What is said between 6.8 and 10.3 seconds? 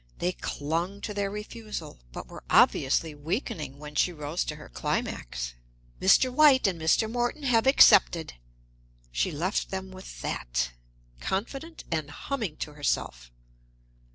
Mr. Morton have accepted!" She left them with